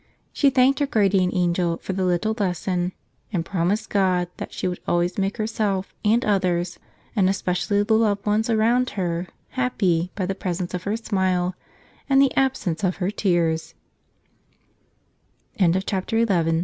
She 0.33 0.49
thanked 0.49 0.79
her 0.79 0.87
guardian 0.87 1.29
angel 1.31 1.77
for 1.77 1.93
the 1.93 2.03
little 2.03 2.33
lesson 2.39 2.91
and 3.31 3.45
promised 3.45 3.91
God 3.91 4.29
that 4.37 4.51
she 4.51 4.67
would 4.67 4.79
always 4.87 5.19
make 5.19 5.37
herself 5.37 5.93
and 6.03 6.25
others, 6.25 6.79
and 7.15 7.29
especially 7.29 7.83
the 7.83 7.93
loved 7.93 8.25
ones 8.25 8.49
around 8.49 8.89
her, 8.97 9.27
happy 9.49 10.09
by 10.15 10.25
the 10.25 10.33
presence 10.33 10.73
of 10.73 10.85
her 10.85 10.97
smile 10.97 11.53
and 12.09 12.19
the 12.19 12.31